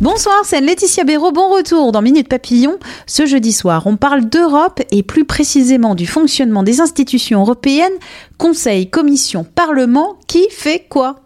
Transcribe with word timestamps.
Bonsoir, 0.00 0.34
c'est 0.44 0.60
Laetitia 0.60 1.04
Béraud. 1.04 1.30
Bon 1.30 1.54
retour 1.54 1.92
dans 1.92 2.02
Minute 2.02 2.28
Papillon. 2.28 2.78
Ce 3.06 3.26
jeudi 3.26 3.52
soir, 3.52 3.86
on 3.86 3.96
parle 3.96 4.24
d'Europe 4.24 4.80
et 4.90 5.02
plus 5.02 5.24
précisément 5.24 5.94
du 5.94 6.06
fonctionnement 6.06 6.62
des 6.62 6.80
institutions 6.80 7.40
européennes, 7.40 7.92
Conseil, 8.38 8.90
Commission, 8.90 9.44
Parlement. 9.44 10.16
Qui 10.26 10.48
fait 10.50 10.86
quoi? 10.88 11.16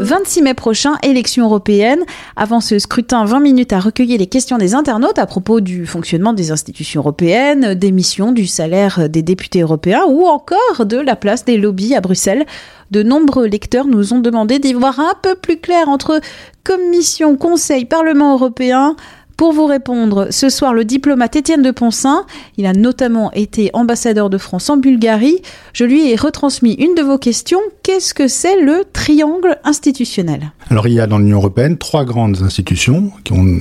26 0.00 0.42
mai 0.42 0.54
prochain, 0.54 0.94
élection 1.02 1.44
européenne. 1.44 2.00
Avant 2.34 2.60
ce 2.60 2.78
scrutin, 2.78 3.24
20 3.26 3.40
minutes 3.40 3.72
à 3.74 3.80
recueillir 3.80 4.18
les 4.18 4.26
questions 4.26 4.56
des 4.56 4.74
internautes 4.74 5.18
à 5.18 5.26
propos 5.26 5.60
du 5.60 5.84
fonctionnement 5.84 6.32
des 6.32 6.50
institutions 6.50 7.02
européennes, 7.02 7.74
des 7.74 7.92
missions, 7.92 8.32
du 8.32 8.46
salaire 8.46 9.10
des 9.10 9.22
députés 9.22 9.60
européens 9.60 10.02
ou 10.08 10.26
encore 10.26 10.86
de 10.86 10.96
la 10.96 11.16
place 11.16 11.44
des 11.44 11.58
lobbies 11.58 11.94
à 11.94 12.00
Bruxelles. 12.00 12.46
De 12.90 13.02
nombreux 13.04 13.46
lecteurs 13.46 13.86
nous 13.86 14.12
ont 14.14 14.18
demandé 14.18 14.58
d'y 14.58 14.72
voir 14.72 14.98
un 14.98 15.14
peu 15.22 15.36
plus 15.36 15.58
clair 15.60 15.88
entre 15.88 16.20
Commission, 16.64 17.36
Conseil, 17.36 17.84
Parlement 17.84 18.34
européen. 18.34 18.96
Pour 19.40 19.54
vous 19.54 19.64
répondre, 19.64 20.26
ce 20.28 20.50
soir, 20.50 20.74
le 20.74 20.84
diplomate 20.84 21.34
Étienne 21.34 21.62
de 21.62 21.70
Poncin, 21.70 22.26
il 22.58 22.66
a 22.66 22.74
notamment 22.74 23.32
été 23.32 23.70
ambassadeur 23.72 24.28
de 24.28 24.36
France 24.36 24.68
en 24.68 24.76
Bulgarie. 24.76 25.40
Je 25.72 25.84
lui 25.84 26.10
ai 26.10 26.14
retransmis 26.14 26.74
une 26.74 26.94
de 26.94 27.00
vos 27.00 27.16
questions. 27.16 27.60
Qu'est-ce 27.82 28.12
que 28.12 28.28
c'est 28.28 28.60
le 28.60 28.84
triangle 28.92 29.56
institutionnel? 29.64 30.52
Alors 30.68 30.88
il 30.88 30.92
y 30.92 31.00
a 31.00 31.06
dans 31.06 31.16
l'Union 31.16 31.38
européenne 31.38 31.78
trois 31.78 32.04
grandes 32.04 32.42
institutions 32.42 33.12
qu'on 33.26 33.58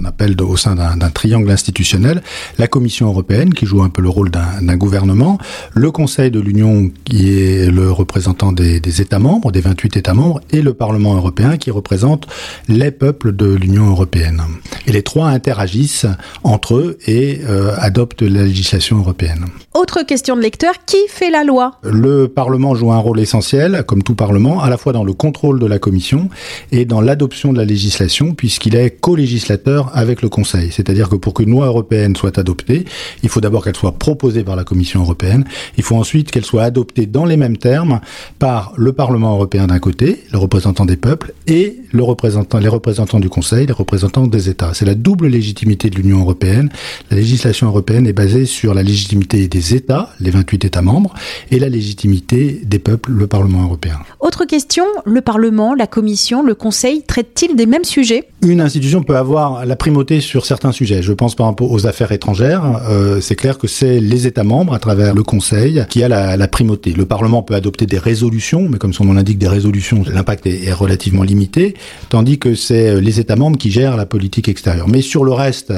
on 0.00 0.04
appelle 0.06 0.34
au 0.40 0.56
sein 0.56 0.74
d'un 0.74 1.10
triangle 1.10 1.50
institutionnel. 1.50 2.22
La 2.56 2.66
Commission 2.66 3.08
européenne 3.08 3.52
qui 3.52 3.66
joue 3.66 3.82
un 3.82 3.90
peu 3.90 4.00
le 4.00 4.08
rôle 4.08 4.30
d'un 4.30 4.76
gouvernement, 4.76 5.36
le 5.74 5.90
Conseil 5.90 6.30
de 6.30 6.40
l'Union 6.40 6.90
qui 7.04 7.38
est 7.38 7.70
le 7.70 7.92
représentant 7.92 8.52
des, 8.52 8.80
des 8.80 9.02
États 9.02 9.18
membres, 9.18 9.52
des 9.52 9.60
28 9.60 9.98
États 9.98 10.14
membres, 10.14 10.40
et 10.52 10.62
le 10.62 10.72
Parlement 10.72 11.14
européen 11.14 11.58
qui 11.58 11.70
représente 11.70 12.26
les 12.66 12.92
peuples 12.92 13.36
de 13.36 13.54
l'Union 13.54 13.90
européenne. 13.90 14.40
Et 14.86 14.92
les 14.92 15.02
trois 15.02 15.17
interagissent 15.26 16.06
entre 16.44 16.76
eux 16.76 16.98
et 17.06 17.40
euh, 17.48 17.74
adoptent 17.78 18.22
la 18.22 18.44
législation 18.44 18.98
européenne. 18.98 19.46
Autre 19.74 20.02
question 20.02 20.36
de 20.36 20.40
lecteur, 20.40 20.74
qui 20.86 20.96
fait 21.08 21.30
la 21.30 21.44
loi? 21.44 21.78
Le 21.82 22.28
Parlement 22.28 22.74
joue 22.74 22.92
un 22.92 22.98
rôle 22.98 23.20
essentiel, 23.20 23.84
comme 23.86 24.02
tout 24.02 24.14
Parlement, 24.14 24.60
à 24.60 24.70
la 24.70 24.76
fois 24.76 24.92
dans 24.92 25.04
le 25.04 25.12
contrôle 25.12 25.58
de 25.60 25.66
la 25.66 25.78
Commission 25.78 26.28
et 26.72 26.84
dans 26.84 27.00
l'adoption 27.00 27.52
de 27.52 27.58
la 27.58 27.64
législation, 27.64 28.34
puisqu'il 28.34 28.74
est 28.74 28.90
co-législateur 28.90 29.90
avec 29.94 30.22
le 30.22 30.28
Conseil. 30.28 30.72
C'est-à-dire 30.72 31.08
que 31.08 31.16
pour 31.16 31.34
qu'une 31.34 31.50
loi 31.50 31.66
européenne 31.66 32.16
soit 32.16 32.38
adoptée, 32.38 32.84
il 33.22 33.28
faut 33.28 33.40
d'abord 33.40 33.64
qu'elle 33.64 33.76
soit 33.76 33.98
proposée 33.98 34.44
par 34.44 34.56
la 34.56 34.64
Commission 34.64 35.02
européenne, 35.02 35.44
il 35.76 35.84
faut 35.84 35.96
ensuite 35.96 36.30
qu'elle 36.30 36.44
soit 36.44 36.64
adoptée 36.64 37.06
dans 37.06 37.24
les 37.24 37.36
mêmes 37.36 37.56
termes 37.56 38.00
par 38.38 38.72
le 38.76 38.92
Parlement 38.92 39.34
européen 39.34 39.66
d'un 39.66 39.78
côté, 39.78 40.24
le 40.32 40.38
représentant 40.38 40.84
des 40.84 40.96
peuples, 40.96 41.32
et 41.46 41.78
le 41.92 42.02
représentant, 42.02 42.58
les 42.58 42.68
représentants 42.68 43.20
du 43.20 43.28
Conseil, 43.28 43.66
les 43.66 43.72
représentants 43.72 44.26
des 44.26 44.48
États. 44.48 44.74
C'est 44.74 44.84
la 44.84 44.94
double 44.98 45.28
légitimité 45.28 45.90
de 45.90 45.96
l'Union 45.96 46.20
européenne. 46.20 46.68
La 47.10 47.16
législation 47.16 47.68
européenne 47.68 48.06
est 48.06 48.12
basée 48.12 48.44
sur 48.44 48.74
la 48.74 48.82
légitimité 48.82 49.48
des 49.48 49.74
États, 49.74 50.10
les 50.20 50.30
28 50.30 50.64
États 50.64 50.82
membres, 50.82 51.14
et 51.50 51.58
la 51.58 51.68
légitimité 51.68 52.60
des 52.64 52.78
peuples, 52.78 53.12
le 53.12 53.26
Parlement 53.26 53.62
européen. 53.62 53.98
Autre 54.20 54.44
question, 54.44 54.84
le 55.04 55.20
Parlement, 55.20 55.74
la 55.74 55.86
Commission, 55.86 56.42
le 56.42 56.54
Conseil 56.54 57.02
traitent-ils 57.02 57.56
des 57.56 57.66
mêmes 57.66 57.84
sujets? 57.84 58.28
Une 58.40 58.60
institution 58.60 59.02
peut 59.02 59.16
avoir 59.16 59.66
la 59.66 59.74
primauté 59.74 60.20
sur 60.20 60.46
certains 60.46 60.70
sujets. 60.70 61.02
Je 61.02 61.12
pense 61.12 61.34
par 61.34 61.46
exemple 61.48 61.64
aux 61.64 61.88
affaires 61.88 62.12
étrangères. 62.12 62.80
Euh, 62.88 63.20
c'est 63.20 63.34
clair 63.34 63.58
que 63.58 63.66
c'est 63.66 63.98
les 63.98 64.28
États 64.28 64.44
membres, 64.44 64.74
à 64.74 64.78
travers 64.78 65.12
le 65.12 65.24
Conseil, 65.24 65.84
qui 65.90 66.04
a 66.04 66.08
la, 66.08 66.48
primauté. 66.48 66.92
Le 66.92 67.04
Parlement 67.04 67.42
peut 67.42 67.54
adopter 67.54 67.86
des 67.86 67.98
résolutions, 67.98 68.68
mais 68.68 68.78
comme 68.78 68.92
son 68.92 69.06
nom 69.06 69.14
l'indique, 69.14 69.38
des 69.38 69.48
résolutions, 69.48 70.04
l'impact 70.06 70.46
est, 70.46 70.72
relativement 70.72 71.24
limité, 71.24 71.74
tandis 72.10 72.38
que 72.38 72.54
c'est 72.54 73.00
les 73.00 73.18
États 73.18 73.34
membres 73.34 73.58
qui 73.58 73.72
gèrent 73.72 73.96
la 73.96 74.06
politique 74.06 74.48
extérieure. 74.48 74.86
Mais 74.86 75.02
sur 75.02 75.24
le 75.24 75.32
reste, 75.32 75.72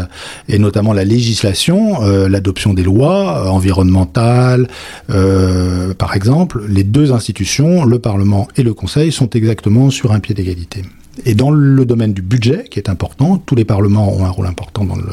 et 0.49 0.59
notamment 0.59 0.93
la 0.93 1.05
législation, 1.05 2.03
euh, 2.03 2.29
l'adoption 2.29 2.75
des 2.75 2.83
lois 2.83 3.39
euh, 3.39 3.49
environnementales, 3.49 4.69
euh, 5.09 5.95
par 5.95 6.15
exemple, 6.15 6.63
les 6.69 6.85
deux 6.85 7.13
institutions, 7.13 7.85
le 7.85 7.99
Parlement 7.99 8.49
et 8.57 8.63
le 8.63 8.75
Conseil, 8.75 9.13
sont 9.13 9.31
exactement 9.31 9.89
sur 9.89 10.13
un 10.13 10.21
pied 10.21 10.35
d'égalité. 10.35 10.83
Et 11.25 11.35
dans 11.35 11.51
le 11.51 11.85
domaine 11.85 12.13
du 12.13 12.23
budget, 12.23 12.65
qui 12.71 12.79
est 12.79 12.89
important, 12.89 13.39
tous 13.39 13.55
les 13.55 13.65
parlements 13.65 14.13
ont 14.13 14.25
un 14.25 14.31
rôle 14.31 14.47
important 14.47 14.85
dans 14.85 14.97
le 14.97 15.05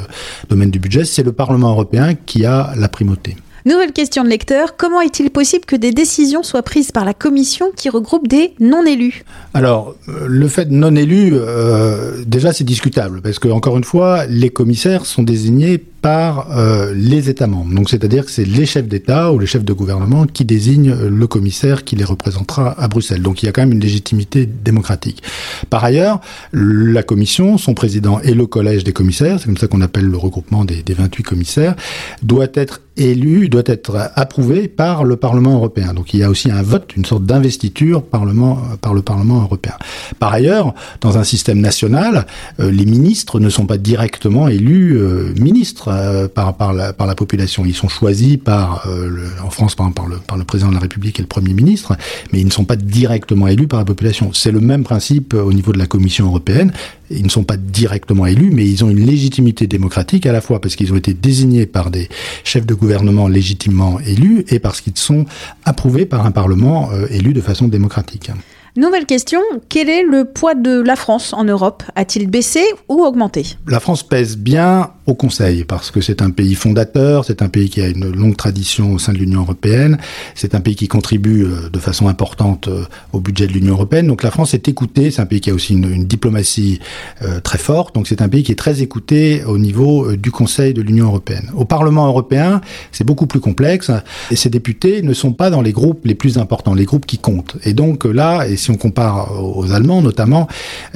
domaine 0.50 0.72
du 0.72 0.79
budget, 0.79 1.06
c'est 1.06 1.23
le 1.23 1.31
Parlement 1.31 1.72
européen 1.72 2.13
qui 2.16 2.45
a 2.45 2.73
la 2.75 2.88
primauté. 2.88 3.35
Nouvelle 3.68 3.91
question 3.91 4.23
de 4.23 4.29
lecteur, 4.29 4.78
comment 4.78 5.01
est-il 5.01 5.29
possible 5.29 5.66
que 5.66 5.75
des 5.75 5.91
décisions 5.91 6.41
soient 6.41 6.63
prises 6.63 6.94
par 6.94 7.03
la 7.03 7.13
Commission 7.13 7.66
qui 7.75 7.90
regroupe 7.90 8.25
des 8.25 8.53
non-élus? 8.62 9.25
Alors, 9.53 9.94
euh, 10.07 10.25
le 10.25 10.47
fait 10.47 10.72
non 10.72 10.96
élu, 10.96 11.31
euh, 11.34 12.23
déjà 12.25 12.53
c'est 12.53 12.63
discutable, 12.63 13.22
parce 13.22 13.40
que 13.40 13.50
encore 13.50 13.75
une 13.75 13.84
fois, 13.84 14.25
les 14.25 14.51
commissaires 14.51 15.06
sont 15.06 15.22
désignés 15.22 15.84
par 16.07 16.47
euh, 16.51 16.94
les 16.95 17.29
États 17.29 17.47
membres. 17.47 17.75
Donc, 17.75 17.90
c'est-à-dire 17.90 18.23
que 18.23 18.31
c'est 18.31 18.45
les 18.45 18.66
chefs 18.66 18.88
d'État 18.88 19.34
ou 19.34 19.40
les 19.40 19.45
chefs 19.45 19.66
de 19.66 19.73
gouvernement 19.73 20.25
qui 20.25 20.45
désignent 20.45 20.94
le 20.94 21.28
commissaire 21.28 21.84
qui 21.84 21.97
les 21.97 22.06
représentera 22.06 22.81
à 22.81 22.88
Bruxelles. 22.88 23.22
Donc, 23.22 23.44
il 23.44 23.47
y 23.47 23.50
a 23.50 23.51
quand 23.51 23.63
même 23.63 23.73
une 23.73 23.81
légitimité 23.81 24.46
démocratique. 24.46 25.22
Par 25.69 25.84
ailleurs, 25.84 26.22
la 26.53 27.03
Commission, 27.03 27.57
son 27.57 27.73
président 27.73 28.22
et 28.22 28.34
le 28.34 28.46
collège 28.46 28.85
des 28.85 28.94
commissaires, 28.94 29.38
c'est 29.38 29.47
comme 29.47 29.57
ça 29.57 29.67
qu'on 29.67 29.81
appelle 29.81 30.06
le 30.06 30.16
regroupement 30.16 30.63
des, 30.63 30.81
des 30.81 30.94
28 30.94 31.23
commissaires, 31.23 31.75
doit 32.23 32.47
être 32.53 32.79
élu, 32.97 33.47
doit 33.47 33.63
être 33.66 34.12
approuvé 34.16 34.67
par 34.67 35.03
le 35.03 35.16
Parlement 35.16 35.53
européen. 35.53 35.94
Donc 35.94 36.13
il 36.13 36.19
y 36.19 36.23
a 36.23 36.29
aussi 36.29 36.51
un 36.51 36.62
vote, 36.62 36.96
une 36.97 37.06
sorte 37.06 37.23
d'investiture 37.23 38.03
parlement, 38.03 38.59
par 38.81 38.94
le 38.94 39.01
Parlement 39.01 39.41
européen. 39.41 39.75
Par 40.19 40.34
ailleurs, 40.34 40.73
dans 41.01 41.17
un 41.17 41.23
système 41.23 41.62
national, 41.62 42.25
euh, 42.59 42.72
les 42.72 42.85
ministres 42.85 43.40
ne 43.40 43.50
sont 43.50 43.66
pas 43.66 43.78
directement 43.78 44.47
élus 44.47 44.97
euh, 44.97 45.34
ministres 45.40 45.90
euh, 45.97 46.28
par, 46.28 46.56
par, 46.56 46.74
la, 46.74 46.94
par 46.94 47.08
la 47.08 47.16
population. 47.16 47.66
Ils 47.66 47.75
sont 47.75 47.90
choisis 47.90 48.38
par, 48.38 48.88
euh, 48.88 49.09
le, 49.09 49.24
en 49.44 49.50
France 49.50 49.75
par, 49.75 49.91
par, 49.94 50.08
le, 50.08 50.18
par 50.18 50.38
le 50.38 50.44
président 50.44 50.69
de 50.69 50.75
la 50.75 50.81
République 50.81 51.19
et 51.19 51.22
le 51.22 51.28
Premier 51.28 51.53
ministre, 51.53 51.97
mais 52.31 52.40
ils 52.40 52.46
ne 52.46 52.52
sont 52.52 52.66
pas 52.66 52.75
directement 52.75 53.47
élus 53.47 53.68
par 53.68 53.80
la 53.80 53.85
population. 53.85 54.31
C'est 54.34 54.52
le 54.52 54.59
même 54.59 54.84
principe 54.84 55.34
au 55.34 55.53
niveau 55.53 55.72
de 55.72 55.78
la 55.78 55.88
Commission 55.88 56.28
européenne. 56.28 56.72
Ils 57.09 57.24
ne 57.24 57.30
sont 57.30 57.44
pas 57.44 57.58
directement 57.58 58.25
élus, 58.25 58.52
mais 58.52 58.66
ils 58.66 58.84
ont 58.84 58.90
une 58.90 59.06
légitimité 59.06 59.68
démocratique 59.68 60.25
à 60.25 60.31
la 60.31 60.41
fois 60.41 60.59
parce 60.62 60.75
qu'ils 60.75 60.91
ont 60.94 60.97
été 60.97 61.13
désignés 61.13 61.66
par 61.66 61.90
des 61.90 62.09
chefs 62.44 62.66
de 62.66 62.74
gouvernement 62.74 63.28
légitimement 63.28 64.00
élus 64.00 64.46
et 64.50 64.59
parce 64.59 64.81
qu'ils 64.81 64.97
sont 64.97 65.25
approuvés 65.66 66.06
par 66.06 66.25
un 66.25 66.31
Parlement 66.31 66.90
euh, 66.91 67.08
élu 67.09 67.34
de 67.34 67.41
façon 67.41 67.68
démocratique. 67.68 68.31
Nouvelle 68.75 69.08
question, 69.08 69.41
quel 69.69 69.90
est 69.90 70.03
le 70.03 70.25
poids 70.25 70.53
de 70.53 70.81
la 70.81 70.96
France 70.96 71.34
en 71.34 71.44
Europe? 71.44 71.81
A-t-il 71.96 72.29
baissé 72.29 72.64
ou 72.88 73.03
augmenté? 73.03 73.44
La 73.68 73.79
France 73.79 74.03
pèse 74.03 74.38
bien 74.38 74.91
au 75.07 75.16
Conseil 75.16 75.63
parce 75.63 75.90
que 75.90 76.01
c'est 76.01 76.22
un 76.22 76.29
pays 76.29 76.53
fondateur, 76.53 77.23
c'est 77.23 77.41
un 77.41 77.47
pays 77.47 77.69
qui 77.69 77.81
a 77.81 77.88
une 77.88 78.12
longue 78.12 78.35
tradition 78.35 78.94
au 78.94 79.00
sein 79.00 79.13
de 79.13 79.18
l'Union 79.18 79.41
européenne, 79.41 79.97
c'est 80.35 80.53
un 80.53 80.59
pays 80.59 80.75
qui 80.75 80.90
contribue 80.90 81.45
euh, 81.45 81.69
de 81.69 81.79
façon 81.79 82.09
importante 82.09 82.68
euh, 82.68 82.84
au 83.13 83.22
budget 83.22 83.47
de 83.47 83.53
l'Union 83.53 83.73
européenne. 83.73 84.07
Donc 84.07 84.22
la 84.22 84.31
France 84.31 84.53
est 84.53 84.67
écoutée, 84.67 85.09
c'est 85.09 85.22
un 85.22 85.26
pays 85.26 85.40
qui 85.40 85.49
a 85.49 85.53
aussi 85.53 85.73
une, 85.73 86.05
diplomatie 86.05 86.79
euh, 87.23 87.40
très 87.40 87.58
forte, 87.58 87.96
donc 87.96 88.08
c'est 88.08 88.22
un 88.22 88.28
pays 88.28 88.43
qui 88.43 88.52
est 88.52 88.55
très 88.55 88.82
écouté 88.82 89.43
au 89.46 89.58
niveau 89.58 90.16
du 90.16 90.29
Conseil 90.29 90.73
de 90.73 90.82
l'Union 90.82 91.08
européenne. 91.08 91.52
Au 91.55 91.64
Parlement 91.64 92.08
européen, 92.08 92.59
c'est 92.91 93.05
beaucoup 93.05 93.28
plus 93.28 93.40
complexe 93.40 93.90
et 94.29 94.35
ces 94.35 94.49
députés 94.49 95.02
ne 95.02 95.14
sont 95.14 95.32
pas 95.32 95.49
dans 95.49 95.61
les 95.61 95.72
groupes 95.72 96.05
les 96.05 96.16
plus 96.16 96.37
importants, 96.37 96.73
les 96.73 96.85
groupes 96.85 97.05
qui 97.05 97.17
comptent. 97.17 97.55
Et 97.64 97.73
donc 97.73 98.03
là, 98.03 98.46
et 98.47 98.58
si 98.58 98.72
on 98.72 98.78
compare 98.78 99.41
aux 99.41 99.72
Allemands 99.72 100.02
notamment, 100.02 100.47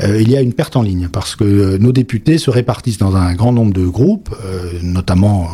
il 0.04 0.30
y 0.30 0.36
a 0.36 0.42
une 0.42 0.54
perte 0.54 0.76
en 0.76 0.82
ligne 0.82 1.08
parce 1.12 1.36
que 1.36 1.78
nos 1.78 1.92
députés 1.92 2.38
se 2.38 2.50
répartissent 2.50 2.98
dans 2.98 3.16
un 3.16 3.34
grand 3.34 3.54
nombre 3.54 3.74
de 3.74 3.86
groupes, 3.86 4.01
euh, 4.02 4.80
notamment 4.82 5.48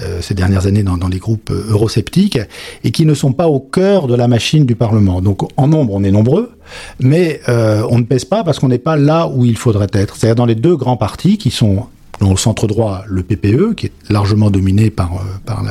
euh, 0.00 0.20
ces 0.20 0.34
dernières 0.34 0.66
années 0.66 0.82
dans, 0.82 0.96
dans 0.96 1.08
les 1.08 1.18
groupes 1.18 1.50
euh, 1.50 1.70
eurosceptiques, 1.70 2.38
et 2.84 2.90
qui 2.90 3.04
ne 3.06 3.14
sont 3.14 3.32
pas 3.32 3.48
au 3.48 3.60
cœur 3.60 4.06
de 4.06 4.14
la 4.14 4.28
machine 4.28 4.64
du 4.66 4.76
Parlement. 4.76 5.20
Donc 5.20 5.48
en 5.56 5.68
nombre, 5.68 5.94
on 5.94 6.04
est 6.04 6.10
nombreux, 6.10 6.52
mais 7.00 7.40
on 7.48 7.98
ne 7.98 8.04
pèse 8.04 8.24
pas 8.24 8.44
parce 8.44 8.58
qu'on 8.58 8.68
n'est 8.68 8.78
pas 8.78 8.96
là 8.96 9.28
où 9.28 9.44
il 9.44 9.56
faudrait 9.56 9.88
être. 9.92 10.16
C'est-à-dire 10.16 10.36
dans 10.36 10.46
les 10.46 10.54
deux 10.54 10.76
grands 10.76 10.96
partis 10.96 11.38
qui 11.38 11.50
sont 11.50 11.86
Dans 12.20 12.30
le 12.30 12.36
centre 12.36 12.66
droit, 12.68 13.02
le 13.08 13.22
PPE, 13.22 13.74
qui 13.74 13.86
est 13.86 13.92
largement 14.08 14.50
dominé 14.50 14.90
par, 14.90 15.10
par 15.44 15.64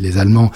les, 0.00 0.18
Allemands 0.18 0.50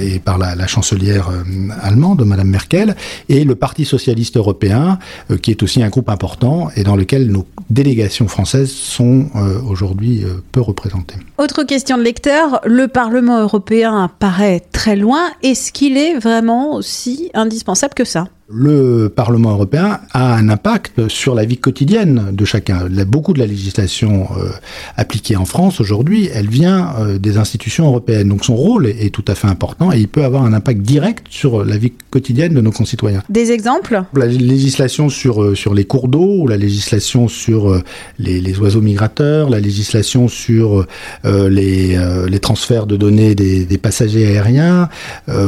et 0.00 0.18
par 0.18 0.38
la, 0.38 0.54
la 0.54 0.66
chancelière 0.66 1.28
euh, 1.28 1.42
allemande, 1.82 2.24
Madame 2.24 2.48
Merkel, 2.48 2.96
et 3.28 3.44
le 3.44 3.54
Parti 3.54 3.84
socialiste 3.84 4.36
européen, 4.36 4.98
euh, 5.30 5.36
qui 5.36 5.50
est 5.50 5.62
aussi 5.62 5.82
un 5.82 5.88
groupe 5.88 6.08
important 6.08 6.68
et 6.76 6.82
dans 6.82 6.96
lequel 6.96 7.30
nos 7.30 7.46
délégations 7.70 8.28
françaises 8.28 8.70
sont 8.70 9.26
euh, 9.34 9.60
aujourd'hui 9.68 10.24
peu 10.52 10.60
représentées. 10.60 11.16
Autre 11.38 11.62
question 11.64 11.98
de 11.98 12.02
lecteur, 12.02 12.60
le 12.64 12.88
Parlement 12.88 13.40
européen 13.40 14.10
paraît 14.18 14.62
très 14.72 14.96
loin. 14.96 15.30
Est-ce 15.42 15.72
qu'il 15.72 15.96
est 15.96 16.18
vraiment 16.18 16.74
aussi 16.74 17.30
indispensable 17.34 17.94
que 17.94 18.04
ça? 18.04 18.28
Le 18.48 19.08
Parlement 19.08 19.50
européen 19.50 19.98
a 20.12 20.34
un 20.34 20.48
impact 20.48 21.08
sur 21.08 21.34
la 21.34 21.44
vie 21.44 21.58
quotidienne 21.58 22.30
de 22.30 22.44
chacun. 22.44 22.86
Beaucoup 23.04 23.32
de 23.32 23.40
la 23.40 23.46
législation 23.46 24.28
euh, 24.36 24.50
appliquée 24.96 25.34
en 25.34 25.44
France 25.44 25.80
aujourd'hui, 25.80 26.30
elle 26.32 26.48
vient 26.48 26.94
euh, 27.00 27.18
des 27.18 27.38
institutions 27.38 27.88
européennes. 27.88 28.28
Donc 28.28 28.44
son 28.44 28.54
rôle 28.54 28.86
est, 28.86 29.04
est, 29.04 29.10
tout 29.10 29.24
à 29.28 29.34
fait 29.34 29.48
important 29.48 29.92
et 29.92 29.98
il 29.98 30.08
peut 30.08 30.24
avoir 30.24 30.44
un 30.44 30.52
impact 30.52 30.80
direct 30.80 31.26
sur 31.30 31.64
la 31.64 31.76
vie 31.76 31.92
quotidienne 32.10 32.54
de 32.54 32.60
nos 32.60 32.72
concitoyens. 32.72 33.22
Des 33.28 33.50
exemples? 33.52 34.02
La 34.14 34.26
législation 34.26 35.08
sur, 35.08 35.42
euh, 35.42 35.54
sur 35.54 35.74
les 35.74 35.84
cours 35.84 36.08
d'eau, 36.08 36.42
ou 36.42 36.48
la 36.48 36.56
législation 36.56 37.28
sur 37.28 37.70
euh, 37.70 37.82
les, 38.18 38.40
les, 38.40 38.58
oiseaux 38.58 38.80
migrateurs, 38.80 39.50
la 39.50 39.60
législation 39.60 40.28
sur 40.28 40.86
euh, 41.24 41.48
les, 41.48 41.98
les, 42.28 42.38
transferts 42.40 42.86
de 42.86 42.96
données 42.96 43.34
des, 43.34 43.64
des 43.64 43.78
passagers 43.78 44.26
aériens. 44.26 44.88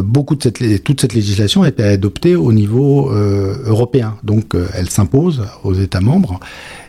beaucoup 0.02 0.34
de 0.34 0.42
cette, 0.42 0.84
toute 0.84 1.00
cette 1.00 1.14
législation 1.14 1.62
a 1.62 1.68
été 1.68 1.82
adoptée 1.82 2.34
au 2.34 2.52
niveau 2.52 3.10
européen. 3.10 4.16
Donc 4.22 4.54
elle 4.74 4.90
s'impose 4.90 5.44
aux 5.64 5.74
États 5.74 6.00
membres 6.00 6.40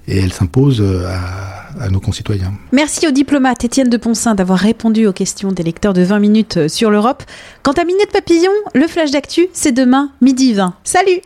et 0.08 0.18
elle 0.18 0.34
s'impose 0.34 0.82
à, 0.82 1.59
à, 1.80 1.90
nos 1.90 2.00
concitoyens. 2.00 2.54
Merci 2.72 3.08
au 3.08 3.12
diplomate 3.12 3.64
Étienne 3.64 3.90
de 3.90 3.98
Poncin 3.98 4.36
d'avoir 4.36 4.60
répondu 4.60 5.08
aux 5.08 5.14
questions 5.14 5.52
des 5.52 5.64
lecteurs 5.64 5.94
de 5.94 6.02
20 6.02 6.20
minutes 6.20 6.68
sur 6.68 6.92
l'Europe. 6.92 7.24
Quant 7.64 7.74
à 7.74 7.84
Minute 7.84 8.12
Papillon, 8.12 8.52
le 8.74 8.88
flash 8.88 9.12
d'actu, 9.12 9.48
c'est 9.54 9.72
demain, 9.72 10.12
midi 10.22 10.54
20. 10.54 10.76
Salut 10.84 11.22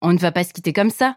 On 0.00 0.12
ne 0.12 0.18
va 0.18 0.32
pas 0.32 0.44
se 0.44 0.52
quitter 0.52 0.72
comme 0.72 0.90
ça. 0.90 1.16